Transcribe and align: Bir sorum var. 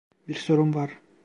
Bir 0.27 0.33
sorum 0.35 0.73
var. 0.73 1.01